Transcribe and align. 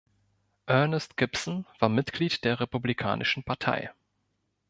Ernest 0.65 1.15
Gibson 1.15 1.67
war 1.77 1.87
Mitglied 1.87 2.43
der 2.43 2.59
Republikanischen 2.59 3.43
Partei. 3.43 3.91